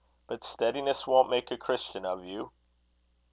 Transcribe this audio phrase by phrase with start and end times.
[0.27, 2.53] But steadiness won't make a Christian of you."